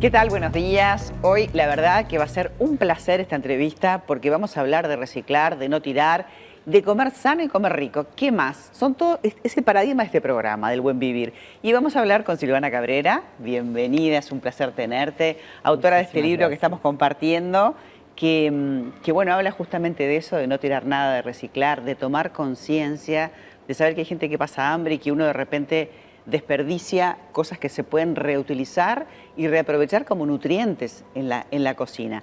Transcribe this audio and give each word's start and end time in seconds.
¿Qué 0.00 0.10
tal? 0.10 0.30
Buenos 0.30 0.54
días. 0.54 1.12
Hoy 1.20 1.50
la 1.52 1.66
verdad 1.66 2.06
que 2.06 2.16
va 2.16 2.24
a 2.24 2.28
ser 2.28 2.52
un 2.58 2.78
placer 2.78 3.20
esta 3.20 3.36
entrevista 3.36 4.04
porque 4.06 4.30
vamos 4.30 4.56
a 4.56 4.62
hablar 4.62 4.88
de 4.88 4.96
reciclar, 4.96 5.58
de 5.58 5.68
no 5.68 5.82
tirar, 5.82 6.24
de 6.64 6.82
comer 6.82 7.10
sano 7.10 7.42
y 7.42 7.48
comer 7.48 7.76
rico. 7.76 8.06
¿Qué 8.16 8.32
más? 8.32 8.70
Son 8.72 8.94
todo 8.94 9.20
es 9.22 9.58
el 9.58 9.62
paradigma 9.62 10.02
de 10.02 10.06
este 10.06 10.22
programa, 10.22 10.70
del 10.70 10.80
buen 10.80 10.98
vivir. 10.98 11.34
Y 11.60 11.74
vamos 11.74 11.96
a 11.96 12.00
hablar 12.00 12.24
con 12.24 12.38
Silvana 12.38 12.70
Cabrera. 12.70 13.24
Bienvenida, 13.40 14.16
es 14.16 14.32
un 14.32 14.40
placer 14.40 14.72
tenerte. 14.72 15.36
Autora 15.62 15.96
de 15.96 16.04
este 16.04 16.22
libro 16.22 16.48
que 16.48 16.54
estamos 16.54 16.80
compartiendo, 16.80 17.74
que, 18.16 18.50
mm, 18.50 19.02
que 19.02 19.12
bueno, 19.12 19.34
habla 19.34 19.50
justamente 19.50 20.06
de 20.06 20.16
eso, 20.16 20.36
de 20.36 20.46
no 20.46 20.58
tirar 20.58 20.86
nada, 20.86 21.16
de 21.16 21.20
reciclar, 21.20 21.84
de 21.84 21.94
tomar 21.94 22.32
conciencia, 22.32 23.32
de 23.68 23.74
saber 23.74 23.94
que 23.94 24.00
hay 24.00 24.06
gente 24.06 24.30
que 24.30 24.38
pasa 24.38 24.72
hambre 24.72 24.94
y 24.94 24.98
que 24.98 25.12
uno 25.12 25.26
de 25.26 25.34
repente 25.34 25.90
desperdicia 26.26 27.18
cosas 27.32 27.58
que 27.58 27.68
se 27.68 27.84
pueden 27.84 28.16
reutilizar 28.16 29.06
y 29.36 29.48
reaprovechar 29.48 30.04
como 30.04 30.26
nutrientes 30.26 31.04
en 31.14 31.28
la, 31.28 31.46
en 31.50 31.64
la 31.64 31.74
cocina. 31.74 32.22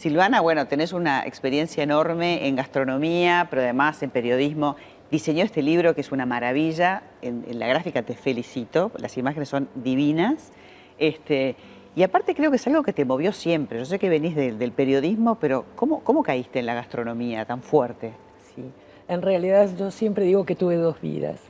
Silvana, 0.00 0.40
bueno, 0.40 0.66
tenés 0.66 0.94
una 0.94 1.26
experiencia 1.26 1.82
enorme 1.82 2.46
en 2.46 2.56
gastronomía, 2.56 3.48
pero 3.50 3.60
además 3.60 4.02
en 4.02 4.08
periodismo. 4.08 4.76
Diseñó 5.10 5.44
este 5.44 5.62
libro 5.62 5.94
que 5.94 6.00
es 6.00 6.10
una 6.10 6.24
maravilla. 6.24 7.02
En, 7.20 7.44
la 7.58 7.66
gráfica 7.66 8.02
te 8.02 8.14
felicito, 8.14 8.92
las 8.96 9.18
imágenes 9.18 9.50
son 9.50 9.68
divinas. 9.74 10.52
Este, 10.98 11.54
y 11.94 12.02
aparte 12.02 12.34
creo 12.34 12.50
que 12.50 12.56
es 12.56 12.66
algo 12.66 12.82
que 12.82 12.94
te 12.94 13.04
movió 13.04 13.32
siempre. 13.32 13.78
Yo 13.78 13.84
sé 13.84 13.98
que 13.98 14.08
venís 14.08 14.34
del 14.34 14.72
periodismo, 14.72 15.34
pero 15.34 15.66
¿cómo, 15.76 16.00
¿cómo 16.00 16.22
caíste 16.22 16.60
en 16.60 16.66
la 16.66 16.72
gastronomía 16.72 17.44
tan 17.44 17.62
fuerte? 17.62 18.12
Sí, 18.54 18.64
en 19.06 19.20
realidad 19.20 19.68
yo 19.76 19.90
siempre 19.90 20.24
digo 20.24 20.46
que 20.46 20.54
tuve 20.54 20.76
dos 20.76 20.98
vidas. 21.02 21.49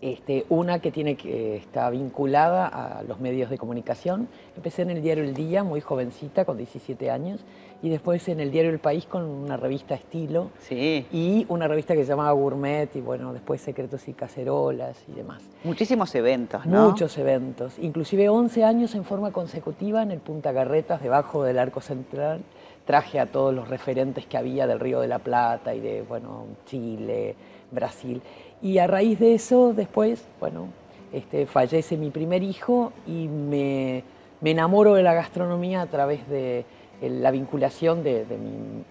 Este, 0.00 0.46
una 0.48 0.78
que 0.78 0.90
tiene 0.90 1.14
que 1.14 1.56
está 1.56 1.90
vinculada 1.90 2.66
a 2.66 3.02
los 3.02 3.20
medios 3.20 3.50
de 3.50 3.58
comunicación. 3.58 4.28
Empecé 4.56 4.80
en 4.80 4.90
el 4.90 5.02
diario 5.02 5.24
El 5.24 5.34
Día, 5.34 5.62
muy 5.62 5.82
jovencita, 5.82 6.46
con 6.46 6.56
17 6.56 7.10
años, 7.10 7.44
y 7.82 7.90
después 7.90 8.26
en 8.28 8.40
el 8.40 8.50
diario 8.50 8.70
El 8.70 8.78
País 8.78 9.04
con 9.04 9.24
una 9.24 9.58
revista 9.58 9.94
Estilo 9.94 10.52
sí. 10.60 11.06
y 11.12 11.44
una 11.50 11.68
revista 11.68 11.94
que 11.94 12.04
se 12.04 12.08
llamaba 12.08 12.32
Gourmet 12.32 12.88
y 12.94 13.02
bueno, 13.02 13.34
después 13.34 13.60
Secretos 13.60 14.08
y 14.08 14.14
Cacerolas 14.14 14.96
y 15.06 15.12
demás. 15.12 15.42
Muchísimos 15.64 16.14
eventos, 16.14 16.64
¿no? 16.64 16.88
Muchos 16.88 17.18
eventos, 17.18 17.78
inclusive 17.78 18.30
11 18.30 18.64
años 18.64 18.94
en 18.94 19.04
forma 19.04 19.32
consecutiva 19.32 20.02
en 20.02 20.12
el 20.12 20.20
Punta 20.20 20.52
Garretas, 20.52 21.02
debajo 21.02 21.44
del 21.44 21.58
Arco 21.58 21.82
Central. 21.82 22.40
Traje 22.86 23.20
a 23.20 23.26
todos 23.26 23.54
los 23.54 23.68
referentes 23.68 24.26
que 24.26 24.38
había 24.38 24.66
del 24.66 24.80
Río 24.80 25.00
de 25.00 25.08
la 25.08 25.18
Plata 25.18 25.74
y 25.74 25.80
de, 25.80 26.02
bueno, 26.02 26.46
Chile, 26.64 27.36
Brasil. 27.70 28.22
Y 28.62 28.78
a 28.78 28.86
raíz 28.86 29.18
de 29.18 29.34
eso, 29.34 29.72
después, 29.74 30.24
bueno, 30.38 30.68
este, 31.12 31.46
fallece 31.46 31.96
mi 31.96 32.10
primer 32.10 32.42
hijo 32.42 32.92
y 33.06 33.28
me, 33.28 34.04
enamoro 34.44 34.94
de 34.94 35.02
la 35.02 35.14
gastronomía 35.14 35.82
a 35.82 35.86
través 35.86 36.28
de 36.28 36.64
la 37.02 37.30
vinculación 37.30 38.02
de, 38.02 38.24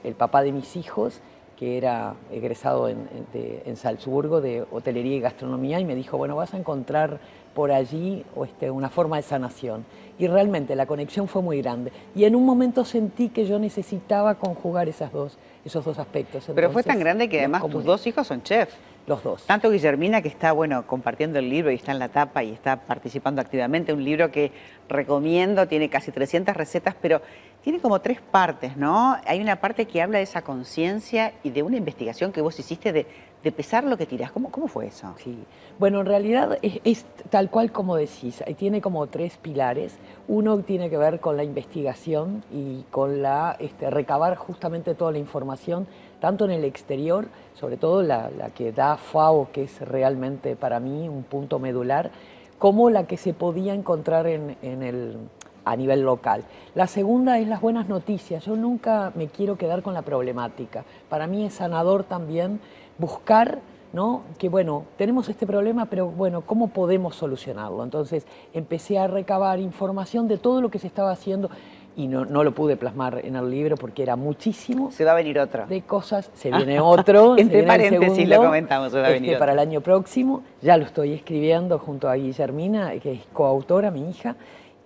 el 0.04 0.16
papá 0.16 0.42
de 0.42 0.52
mis 0.52 0.76
hijos, 0.76 1.22
que 1.60 1.78
era 1.78 2.14
egresado 2.32 2.88
en, 2.88 3.10
en, 3.34 3.76
Salzburgo 3.76 4.40
de 4.40 4.66
hotelería 4.72 5.18
y 5.18 5.20
gastronomía, 5.20 5.78
y 5.82 5.84
me 5.84 5.94
dijo, 5.94 6.18
bueno, 6.18 6.38
vas 6.38 6.54
a 6.54 6.58
encontrar 6.58 7.20
por 7.54 7.74
allí 7.74 8.24
este, 8.46 8.72
una 8.72 8.90
forma 8.90 9.18
de 9.18 9.24
sanación. 9.24 9.84
Y 10.18 10.28
realmente 10.28 10.74
la 10.78 10.86
conexión 10.86 11.28
fue 11.28 11.42
muy 11.42 11.62
grande. 11.62 11.92
Y 12.16 12.24
en 12.24 12.38
un 12.38 12.46
momento 12.46 12.86
sentí 12.86 13.28
que 13.28 13.46
yo 13.46 13.60
necesitaba 13.60 14.36
conjugar 14.36 14.88
esas 14.88 15.12
dos, 15.12 15.38
esos 15.66 15.84
dos 15.84 16.00
aspectos. 16.00 16.50
Pero 16.56 16.72
fue 16.72 16.82
tan 16.82 16.98
grande 16.98 17.28
que 17.28 17.40
además 17.40 17.70
tus 17.70 17.84
dos 17.84 18.08
hijos 18.08 18.26
son 18.26 18.42
chefs. 18.42 18.76
Los 19.10 19.24
dos. 19.24 19.44
Tanto 19.48 19.72
Guillermina, 19.72 20.22
que 20.22 20.28
está 20.28 20.52
bueno 20.52 20.86
compartiendo 20.86 21.40
el 21.40 21.50
libro 21.50 21.72
y 21.72 21.76
está 21.76 21.92
en 21.92 21.98
la 21.98 22.10
tapa 22.10 22.44
y 22.44 22.52
está 22.52 22.82
participando 22.82 23.42
activamente, 23.42 23.92
un 23.92 24.04
libro 24.04 24.30
que 24.30 24.52
recomiendo, 24.88 25.68
tiene 25.68 25.90
casi 25.90 26.12
300 26.12 26.56
recetas, 26.56 26.94
pero 27.02 27.20
tiene 27.64 27.80
como 27.80 28.02
tres 28.02 28.22
partes, 28.22 28.78
¿no? 28.78 29.18
Hay 29.26 29.42
una 29.42 29.56
parte 29.56 29.88
que 29.88 30.00
habla 30.04 30.20
de 30.20 30.26
esa 30.26 30.44
conciencia 30.44 31.34
y 31.42 31.50
de 31.50 31.64
una 31.64 31.78
investigación 31.78 32.32
que 32.32 32.42
vos 32.42 32.60
hiciste 32.60 32.94
de, 32.94 33.08
pesar 33.42 33.84
lo 33.86 33.98
que 33.98 34.06
tirás. 34.06 34.32
¿Cómo, 34.32 34.52
¿Cómo 34.52 34.68
fue 34.68 34.88
eso? 34.88 35.14
Sí. 35.18 35.38
Bueno, 35.78 36.02
en 36.02 36.06
realidad 36.06 36.58
es, 36.62 37.06
tal 37.30 37.50
cual 37.50 37.72
como 37.72 37.96
decís, 37.96 38.44
tiene 38.58 38.82
como 38.82 39.08
tres 39.08 39.38
pilares. 39.38 39.98
Uno 40.28 40.60
tiene 40.60 40.90
que 40.90 40.98
ver 40.98 41.20
con 41.20 41.38
la 41.38 41.44
investigación 41.44 42.44
y 42.52 42.84
con 42.92 43.22
la 43.22 43.56
este, 43.60 43.90
recabar 43.90 44.36
justamente 44.36 44.94
toda 44.96 45.12
la 45.12 45.20
información 45.20 45.88
tanto 46.20 46.46
en 46.46 46.52
el 46.52 46.64
exterior, 46.66 47.28
sobre 47.54 47.78
todo 47.78 48.04
la, 48.04 48.30
que 48.56 48.72
da 48.72 48.98
FAO, 48.98 49.50
que 49.52 49.64
es 49.64 49.80
realmente 49.82 50.56
para 50.56 50.80
mí 50.80 51.08
un 51.08 51.24
punto 51.24 51.60
medular, 51.60 52.12
como 52.58 52.90
la 52.90 53.06
que 53.06 53.18
se 53.18 53.34
podía 53.34 53.74
encontrar 53.74 54.28
en, 54.28 54.58
el, 54.62 55.18
a 55.64 55.76
nivel 55.76 56.02
local. 56.02 56.44
La 56.76 56.88
segunda 56.88 57.40
es 57.40 57.48
las 57.48 57.62
buenas 57.62 57.88
noticias. 57.88 58.46
Yo 58.46 58.56
nunca 58.56 59.14
me 59.16 59.28
quiero 59.28 59.58
quedar 59.58 59.82
con 59.82 59.94
la 59.94 60.02
problemática. 60.02 60.84
Para 61.08 61.26
mí 61.26 61.46
es 61.46 61.54
sanador 61.54 62.04
también 62.04 62.60
buscar 63.00 63.60
¿no? 63.94 64.24
Que 64.38 64.50
bueno, 64.50 64.86
tenemos 64.98 65.30
este 65.30 65.48
problema, 65.48 65.88
pero 65.88 66.08
bueno, 66.08 66.42
¿cómo 66.42 66.68
podemos 66.68 67.16
solucionarlo? 67.16 67.84
Entonces 67.84 68.26
empecé 68.54 69.00
a 69.00 69.08
recabar 69.08 69.60
información 69.60 70.28
de 70.28 70.38
todo 70.38 70.62
lo 70.62 70.70
que 70.70 70.80
se 70.80 70.88
estaba 70.88 71.12
haciendo 71.12 71.50
y 71.96 72.08
no, 72.08 72.24
no, 72.24 72.44
lo 72.44 72.54
pude 72.54 72.78
plasmar 72.78 73.20
en 73.26 73.36
el 73.36 73.50
libro 73.50 73.76
porque 73.76 74.04
era 74.04 74.16
muchísimo. 74.16 74.92
Se 74.92 75.04
va 75.04 75.12
a 75.12 75.16
venir 75.16 75.40
otro. 75.40 75.66
De 75.66 75.82
cosas, 75.82 76.30
se 76.34 76.52
viene 76.52 76.80
otro. 76.80 77.36
Entre 77.38 77.64
paréntesis 77.64 78.30
lo 78.30 78.38
comentamos, 78.38 78.92
se 78.92 79.02
va 79.02 79.08
a 79.08 79.12
venir 79.12 79.32
este, 79.32 79.40
Para 79.40 79.54
el 79.54 79.60
año 79.60 79.82
próximo, 79.82 80.44
ya 80.62 80.78
lo 80.78 80.86
estoy 80.86 81.14
escribiendo 81.14 81.80
junto 81.80 82.08
a 82.08 82.16
Guillermina, 82.16 82.92
que 83.00 83.14
es 83.14 83.26
coautora, 83.34 83.92
mi 83.92 84.10
hija. 84.10 84.36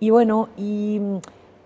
Y 0.00 0.10
bueno, 0.10 0.48
y 0.56 0.98
mm, 1.00 1.18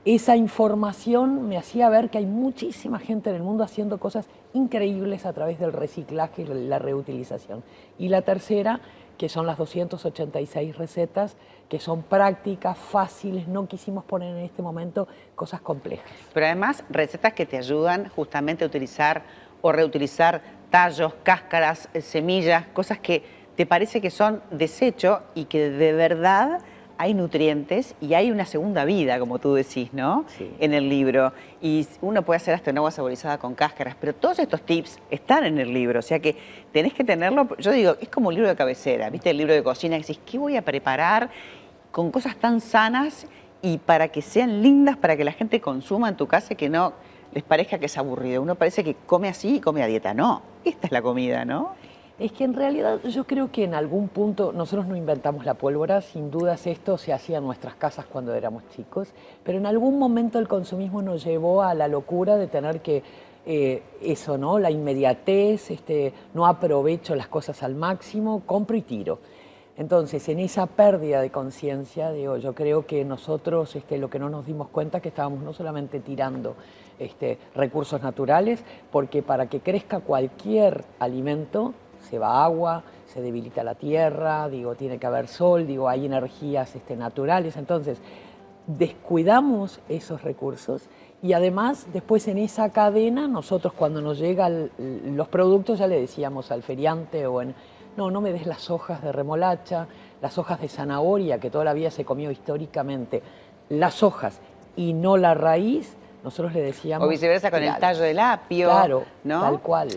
esa 0.04 0.36
información 0.36 1.48
me 1.48 1.56
hacía 1.56 1.88
ver 1.88 2.10
que 2.10 2.18
hay 2.18 2.26
muchísima 2.26 2.98
gente 2.98 3.30
en 3.30 3.36
el 3.36 3.42
mundo 3.42 3.64
haciendo 3.64 3.98
cosas 3.98 4.26
increíbles 4.52 5.26
a 5.26 5.32
través 5.32 5.58
del 5.58 5.72
reciclaje 5.72 6.42
y 6.42 6.46
la 6.46 6.78
reutilización. 6.78 7.62
Y 7.98 8.08
la 8.08 8.22
tercera, 8.22 8.80
que 9.16 9.28
son 9.28 9.46
las 9.46 9.58
286 9.58 10.76
recetas 10.76 11.36
que 11.68 11.78
son 11.78 12.02
prácticas, 12.02 12.78
fáciles, 12.78 13.46
no 13.46 13.68
quisimos 13.68 14.04
poner 14.04 14.34
en 14.34 14.44
este 14.44 14.62
momento 14.62 15.06
cosas 15.34 15.60
complejas. 15.60 16.06
Pero 16.32 16.46
además 16.46 16.82
recetas 16.88 17.34
que 17.34 17.46
te 17.46 17.58
ayudan 17.58 18.08
justamente 18.08 18.64
a 18.64 18.66
utilizar 18.66 19.22
o 19.60 19.70
reutilizar 19.72 20.40
tallos, 20.70 21.14
cáscaras, 21.22 21.88
eh, 21.92 22.00
semillas, 22.00 22.66
cosas 22.68 22.98
que 22.98 23.22
te 23.56 23.66
parece 23.66 24.00
que 24.00 24.10
son 24.10 24.42
desecho 24.50 25.22
y 25.34 25.44
que 25.44 25.70
de 25.70 25.92
verdad 25.92 26.60
hay 26.98 27.14
nutrientes 27.14 27.94
y 28.00 28.14
hay 28.14 28.32
una 28.32 28.44
segunda 28.44 28.84
vida, 28.84 29.20
como 29.20 29.38
tú 29.38 29.54
decís, 29.54 29.90
¿no? 29.92 30.24
Sí. 30.36 30.50
En 30.58 30.74
el 30.74 30.88
libro. 30.88 31.32
Y 31.62 31.86
uno 32.02 32.22
puede 32.22 32.38
hacer 32.38 32.54
hasta 32.54 32.72
una 32.72 32.80
agua 32.80 32.90
saborizada 32.90 33.38
con 33.38 33.54
cáscaras, 33.54 33.96
pero 33.98 34.12
todos 34.12 34.40
estos 34.40 34.62
tips 34.62 34.98
están 35.08 35.44
en 35.44 35.58
el 35.58 35.72
libro. 35.72 36.00
O 36.00 36.02
sea 36.02 36.18
que 36.18 36.36
tenés 36.72 36.92
que 36.92 37.04
tenerlo. 37.04 37.48
Yo 37.58 37.70
digo, 37.70 37.96
es 38.00 38.08
como 38.08 38.28
un 38.28 38.34
libro 38.34 38.48
de 38.48 38.56
cabecera, 38.56 39.10
¿viste? 39.10 39.30
El 39.30 39.36
libro 39.36 39.54
de 39.54 39.62
cocina, 39.62 39.96
que 39.96 40.02
decís, 40.02 40.20
¿qué 40.26 40.38
voy 40.38 40.56
a 40.56 40.62
preparar 40.62 41.30
con 41.92 42.10
cosas 42.10 42.36
tan 42.36 42.60
sanas 42.60 43.28
y 43.62 43.78
para 43.78 44.08
que 44.08 44.20
sean 44.20 44.60
lindas, 44.60 44.96
para 44.96 45.16
que 45.16 45.24
la 45.24 45.32
gente 45.32 45.60
consuma 45.60 46.08
en 46.08 46.16
tu 46.16 46.26
casa 46.26 46.54
y 46.54 46.56
que 46.56 46.68
no 46.68 46.94
les 47.32 47.44
parezca 47.44 47.78
que 47.78 47.86
es 47.86 47.96
aburrido? 47.96 48.42
Uno 48.42 48.56
parece 48.56 48.82
que 48.82 48.96
come 49.06 49.28
así 49.28 49.56
y 49.56 49.60
come 49.60 49.84
a 49.84 49.86
dieta. 49.86 50.14
No, 50.14 50.42
esta 50.64 50.88
es 50.88 50.92
la 50.92 51.00
comida, 51.00 51.44
¿no? 51.44 51.76
Es 52.18 52.32
que 52.32 52.42
en 52.42 52.54
realidad 52.54 53.00
yo 53.04 53.24
creo 53.28 53.52
que 53.52 53.62
en 53.62 53.74
algún 53.74 54.08
punto 54.08 54.52
nosotros 54.52 54.88
no 54.88 54.96
inventamos 54.96 55.44
la 55.44 55.54
pólvora, 55.54 56.00
sin 56.00 56.32
dudas 56.32 56.66
esto 56.66 56.98
se 56.98 57.12
hacía 57.12 57.38
en 57.38 57.44
nuestras 57.44 57.76
casas 57.76 58.06
cuando 58.06 58.34
éramos 58.34 58.64
chicos, 58.70 59.10
pero 59.44 59.58
en 59.58 59.66
algún 59.66 60.00
momento 60.00 60.40
el 60.40 60.48
consumismo 60.48 61.00
nos 61.00 61.24
llevó 61.24 61.62
a 61.62 61.74
la 61.74 61.86
locura 61.86 62.36
de 62.36 62.48
tener 62.48 62.80
que 62.80 63.04
eh, 63.46 63.82
eso, 64.02 64.36
¿no? 64.36 64.58
La 64.58 64.68
inmediatez, 64.68 65.70
este, 65.70 66.12
no 66.34 66.48
aprovecho 66.48 67.14
las 67.14 67.28
cosas 67.28 67.62
al 67.62 67.76
máximo, 67.76 68.42
compro 68.44 68.76
y 68.76 68.82
tiro. 68.82 69.20
Entonces, 69.76 70.28
en 70.28 70.40
esa 70.40 70.66
pérdida 70.66 71.22
de 71.22 71.30
conciencia, 71.30 72.10
digo, 72.10 72.36
yo 72.36 72.52
creo 72.52 72.84
que 72.84 73.04
nosotros 73.04 73.76
este, 73.76 73.96
lo 73.96 74.10
que 74.10 74.18
no 74.18 74.28
nos 74.28 74.44
dimos 74.44 74.70
cuenta 74.70 74.98
es 74.98 75.02
que 75.04 75.10
estábamos 75.10 75.44
no 75.44 75.52
solamente 75.52 76.00
tirando 76.00 76.56
este, 76.98 77.38
recursos 77.54 78.02
naturales, 78.02 78.64
porque 78.90 79.22
para 79.22 79.46
que 79.46 79.60
crezca 79.60 80.00
cualquier 80.00 80.84
alimento 80.98 81.74
se 82.00 82.18
va 82.18 82.44
agua, 82.44 82.82
se 83.06 83.20
debilita 83.20 83.62
la 83.64 83.74
tierra, 83.74 84.48
digo, 84.48 84.74
tiene 84.74 84.98
que 84.98 85.06
haber 85.06 85.28
sol, 85.28 85.66
digo, 85.66 85.88
hay 85.88 86.06
energías 86.06 86.74
este, 86.74 86.96
naturales, 86.96 87.56
entonces 87.56 87.98
descuidamos 88.66 89.80
esos 89.88 90.22
recursos 90.22 90.82
y 91.22 91.32
además 91.32 91.86
después 91.92 92.28
en 92.28 92.38
esa 92.38 92.70
cadena 92.70 93.26
nosotros 93.26 93.72
cuando 93.72 94.02
nos 94.02 94.18
llegan 94.18 94.70
los 94.78 95.26
productos 95.28 95.78
ya 95.78 95.86
le 95.86 95.98
decíamos 95.98 96.52
al 96.52 96.62
feriante 96.62 97.26
o 97.26 97.40
en, 97.40 97.54
no, 97.96 98.10
no 98.10 98.20
me 98.20 98.30
des 98.30 98.46
las 98.46 98.70
hojas 98.70 99.02
de 99.02 99.10
remolacha, 99.10 99.88
las 100.20 100.36
hojas 100.36 100.60
de 100.60 100.68
zanahoria 100.68 101.40
que 101.40 101.50
toda 101.50 101.64
la 101.64 101.72
vida 101.72 101.90
se 101.90 102.04
comió 102.04 102.30
históricamente, 102.30 103.22
las 103.70 104.02
hojas 104.02 104.38
y 104.76 104.92
no 104.92 105.16
la 105.16 105.34
raíz, 105.34 105.96
nosotros 106.22 106.54
le 106.54 106.62
decíamos... 106.62 107.06
O 107.06 107.10
viceversa 107.10 107.50
con 107.50 107.62
el 107.62 107.76
tallo 107.78 108.02
del 108.02 108.18
apio. 108.18 108.68
Claro, 108.68 109.04
¿no? 109.24 109.40
tal 109.40 109.60
cual. 109.60 109.88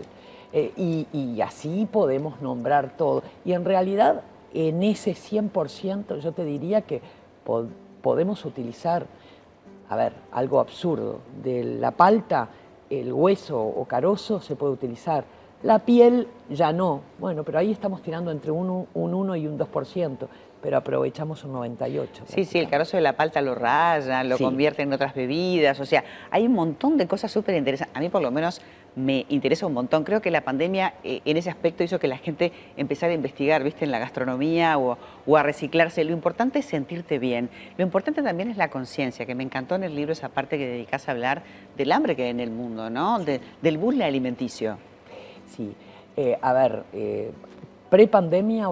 Eh, 0.52 1.06
y, 1.12 1.40
así 1.40 1.88
podemos 1.90 2.40
nombrar 2.40 2.96
todo. 2.96 3.22
Y 3.44 3.52
en 3.52 3.64
realidad, 3.64 4.22
en 4.52 4.82
ese 4.82 5.12
100%, 5.12 6.18
yo 6.18 6.32
te 6.32 6.44
diría 6.44 6.82
que 6.82 7.00
podemos 8.02 8.44
utilizar 8.44 9.06
a 9.92 9.96
ver, 9.96 10.14
algo 10.32 10.58
absurdo. 10.58 11.20
De 11.42 11.62
la 11.64 11.90
palta, 11.90 12.48
el 12.88 13.12
hueso 13.12 13.60
o 13.60 13.84
carozo 13.84 14.40
se 14.40 14.56
puede 14.56 14.72
utilizar. 14.72 15.24
La 15.62 15.80
piel 15.80 16.28
ya 16.48 16.72
no. 16.72 17.02
Bueno, 17.18 17.44
pero 17.44 17.58
ahí 17.58 17.70
estamos 17.70 18.00
tirando 18.00 18.30
entre 18.30 18.50
un, 18.50 18.86
un 18.94 19.14
1 19.14 19.36
y 19.36 19.46
un 19.46 19.58
2% 19.58 20.28
pero 20.62 20.76
aprovechamos 20.76 21.42
un 21.42 21.54
98. 21.54 22.22
Sí, 22.28 22.44
sí, 22.44 22.60
el 22.60 22.68
carozo 22.68 22.96
de 22.96 23.02
la 23.02 23.14
palta 23.14 23.42
lo 23.42 23.56
raya, 23.56 24.22
lo 24.22 24.38
convierte 24.38 24.82
en 24.82 24.92
otras 24.92 25.12
bebidas, 25.12 25.80
o 25.80 25.84
sea, 25.84 26.04
hay 26.30 26.46
un 26.46 26.52
montón 26.52 26.96
de 26.96 27.08
cosas 27.08 27.32
súper 27.32 27.56
interesantes. 27.56 27.96
A 27.96 28.00
mí 28.00 28.08
por 28.08 28.22
lo 28.22 28.30
menos 28.30 28.62
me 28.94 29.26
interesa 29.28 29.66
un 29.66 29.72
montón. 29.72 30.04
Creo 30.04 30.20
que 30.20 30.30
la 30.30 30.42
pandemia 30.42 30.94
eh, 31.04 31.20
en 31.24 31.36
ese 31.36 31.50
aspecto 31.50 31.82
hizo 31.82 31.98
que 31.98 32.08
la 32.08 32.18
gente 32.18 32.52
empezara 32.76 33.12
a 33.12 33.14
investigar, 33.14 33.62
viste, 33.62 33.84
en 33.84 33.90
la 33.90 33.98
gastronomía 33.98 34.78
o, 34.78 34.96
a 35.36 35.42
reciclarse. 35.42 36.04
Lo 36.04 36.12
importante 36.12 36.58
es 36.58 36.66
sentirte 36.66 37.18
bien. 37.18 37.50
Lo 37.76 37.84
importante 37.84 38.22
también 38.22 38.50
es 38.50 38.56
la 38.56 38.68
conciencia, 38.68 39.26
que 39.26 39.34
me 39.34 39.42
encantó 39.42 39.74
en 39.74 39.84
el 39.84 39.94
libro 39.94 40.12
esa 40.12 40.28
parte 40.28 40.58
que 40.58 40.66
dedicas 40.66 41.08
a 41.08 41.12
hablar 41.12 41.42
del 41.76 41.92
hambre 41.92 42.16
que 42.16 42.24
hay 42.24 42.30
en 42.30 42.40
el 42.40 42.50
mundo, 42.50 42.90
¿no? 42.90 43.18
del 43.18 43.78
bulle 43.78 44.04
alimenticio. 44.04 44.78
Sí. 45.56 45.74
Eh, 46.16 46.38
a 46.40 46.52
ver, 46.52 46.84
eh, 46.92 47.30
Pre-pandemia, 47.92 48.70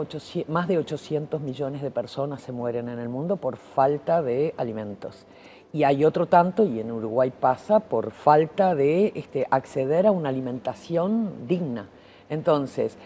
más 0.49 0.66
de 0.66 0.78
800 0.78 1.43
millones 1.43 1.82
de 1.82 1.90
personas 1.90 2.40
se 2.40 2.52
mueren 2.52 2.88
en 2.88 2.99
el 2.99 3.11
mundo 3.11 3.37
por 3.37 3.58
falta 3.58 4.23
de 4.23 4.55
alimentos. 4.56 5.26
Y 5.72 5.84
hay 5.84 6.05
otro 6.05 6.26
tanto, 6.26 6.64
y 6.64 6.81
en 6.81 6.90
Uruguay 6.90 7.31
pasa, 7.31 7.81
por 7.81 8.11
falta 8.11 8.75
de 8.75 9.12
este, 9.14 9.46
acceder 9.50 10.06
a 10.06 10.11
una 10.11 10.28
alimentación 10.28 11.46
digna. 11.46 11.88
Entonces, 12.28 12.96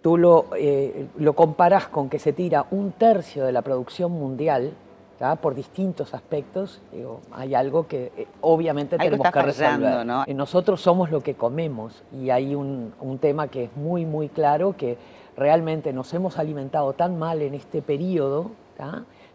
tú 0.00 0.16
lo, 0.16 0.46
eh, 0.56 1.06
lo 1.16 1.34
comparas 1.34 1.86
con 1.86 2.08
que 2.08 2.18
se 2.18 2.32
tira 2.32 2.66
un 2.70 2.92
tercio 2.92 3.44
de 3.44 3.52
la 3.52 3.62
producción 3.62 4.10
mundial 4.10 4.72
por 5.40 5.54
distintos 5.54 6.14
aspectos, 6.14 6.80
hay 7.30 7.54
algo 7.54 7.86
que 7.86 8.10
eh, 8.16 8.26
obviamente 8.40 8.98
tenemos 8.98 9.30
que 9.30 9.42
resolver. 9.42 10.04
¿no? 10.04 10.24
Nosotros 10.26 10.80
somos 10.80 11.12
lo 11.12 11.20
que 11.20 11.34
comemos 11.34 12.02
y 12.12 12.30
hay 12.30 12.56
un, 12.56 12.92
tema 13.20 13.46
que 13.46 13.64
es 13.64 13.76
muy, 13.76 14.04
muy 14.04 14.28
claro, 14.28 14.76
que 14.76 14.98
realmente 15.36 15.92
nos 15.92 16.12
hemos 16.12 16.38
alimentado 16.38 16.92
tan 16.94 17.18
mal 17.18 17.40
en 17.40 17.54
este 17.54 17.82
periodo, 17.82 18.50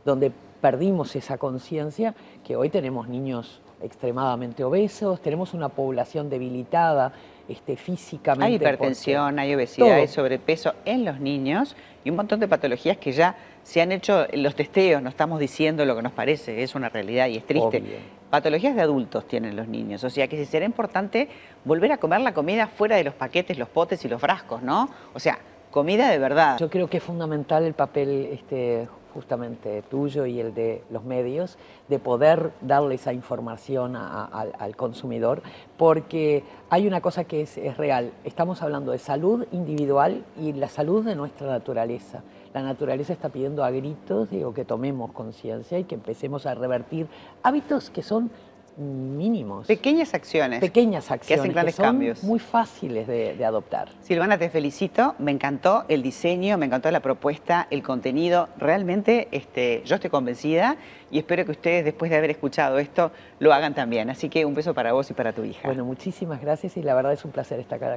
donde 0.03 0.33
perdimos 0.61 1.15
esa 1.15 1.37
conciencia, 1.37 2.15
que 2.43 2.55
hoy 2.55 2.69
tenemos 2.69 3.07
niños 3.07 3.61
extremadamente 3.81 4.63
obesos, 4.63 5.21
tenemos 5.21 5.53
una 5.53 5.69
población 5.69 6.29
debilitada 6.29 7.13
este, 7.47 7.77
físicamente. 7.77 8.45
Hay 8.45 8.55
hipertensión, 8.55 9.39
hay 9.39 9.53
obesidad, 9.53 9.93
hay 9.93 10.07
sobrepeso 10.07 10.73
en 10.85 11.05
los 11.05 11.19
niños 11.19 11.75
y 12.03 12.09
un 12.09 12.15
montón 12.15 12.39
de 12.39 12.47
patologías 12.47 12.97
que 12.97 13.11
ya 13.11 13.35
se 13.63 13.81
han 13.81 13.91
hecho 13.91 14.25
los 14.33 14.55
testeos, 14.55 15.01
no 15.01 15.09
estamos 15.09 15.39
diciendo 15.39 15.85
lo 15.85 15.95
que 15.95 16.01
nos 16.01 16.11
parece, 16.11 16.63
es 16.63 16.73
una 16.75 16.89
realidad 16.89 17.27
y 17.27 17.37
es 17.37 17.45
triste. 17.45 17.83
Patologías 18.29 18.75
de 18.75 18.81
adultos 18.81 19.27
tienen 19.27 19.55
los 19.55 19.67
niños, 19.67 20.03
o 20.03 20.09
sea 20.09 20.27
que 20.27 20.43
será 20.45 20.65
importante 20.65 21.29
volver 21.63 21.91
a 21.93 21.97
comer 21.97 22.21
la 22.21 22.33
comida 22.33 22.67
fuera 22.67 22.97
de 22.97 23.03
los 23.03 23.13
paquetes, 23.13 23.57
los 23.57 23.69
potes 23.69 24.03
y 24.03 24.09
los 24.09 24.19
frascos, 24.19 24.61
¿no? 24.61 24.89
O 25.13 25.19
sea, 25.19 25.39
comida 25.71 26.09
de 26.09 26.17
verdad. 26.17 26.57
Yo 26.59 26.69
creo 26.69 26.89
que 26.89 26.97
es 26.97 27.03
fundamental 27.03 27.63
el 27.63 27.73
papel 27.73 28.29
este, 28.31 28.87
justamente 29.17 29.81
tuyo 29.81 30.27
y 30.27 30.39
el 30.39 30.53
de 30.53 30.83
los 30.91 31.03
medios, 31.03 31.57
de 31.87 31.97
poder 31.97 32.51
darle 32.61 32.93
esa 32.93 33.13
información 33.13 33.95
al 33.95 34.75
consumidor, 34.75 35.41
porque 35.75 36.43
hay 36.69 36.85
una 36.85 37.01
cosa 37.01 37.23
que 37.23 37.41
es, 37.41 37.77
real, 37.77 38.11
estamos 38.23 38.61
hablando 38.61 38.91
de 38.91 38.99
salud 38.99 39.47
individual 39.51 40.23
y 40.39 40.53
la 40.53 40.69
salud 40.69 41.03
de 41.03 41.15
nuestra 41.15 41.47
naturaleza. 41.47 42.21
La 42.53 42.61
naturaleza 42.61 43.11
está 43.11 43.29
pidiendo 43.29 43.63
a 43.63 43.71
gritos 43.71 44.29
digo, 44.29 44.53
que 44.53 44.65
tomemos 44.65 45.11
conciencia 45.13 45.79
y 45.79 45.85
que 45.85 45.95
empecemos 45.95 46.45
a 46.45 46.53
revertir 46.53 47.07
hábitos 47.41 47.89
que 47.89 48.03
son 48.03 48.29
mínimos. 48.77 49.67
Pequeñas 49.67 50.13
acciones. 50.13 50.59
Pequeñas 50.59 51.11
acciones. 51.11 51.27
Que 51.27 51.33
hacen 51.33 51.51
grandes 51.51 51.75
son 51.75 51.85
cambios. 51.85 52.23
Muy 52.23 52.39
fáciles 52.39 53.07
de, 53.07 53.43
adoptar. 53.43 53.89
Silvana, 54.01 54.37
te 54.37 54.49
felicito. 54.49 55.15
Me 55.19 55.31
encantó 55.31 55.85
el 55.87 56.01
diseño, 56.01 56.57
me 56.57 56.65
encantó 56.65 56.91
la 56.91 56.99
propuesta, 56.99 57.67
el 57.71 57.81
contenido. 57.83 58.49
Realmente 58.57 59.27
este, 59.31 59.81
yo 59.85 59.95
estoy 59.95 60.09
convencida 60.09 60.77
y 61.09 61.17
espero 61.17 61.45
que 61.45 61.51
ustedes, 61.51 61.85
después 61.85 62.11
de 62.11 62.17
haber 62.17 62.29
escuchado 62.29 62.79
esto, 62.79 63.11
lo 63.39 63.53
hagan 63.53 63.73
también. 63.73 64.09
Así 64.09 64.29
que 64.29 64.45
un 64.45 64.53
beso 64.53 64.73
para 64.73 64.93
vos 64.93 65.09
y 65.09 65.13
para 65.13 65.33
tu 65.33 65.43
hija. 65.43 65.67
Bueno, 65.67 65.85
muchísimas 65.85 66.41
gracias 66.41 66.77
y 66.77 66.83
la 66.83 66.93
verdad 66.93 67.13
es 67.13 67.25
un 67.25 67.31
placer 67.31 67.59
estar 67.59 67.83
acá 67.83 67.89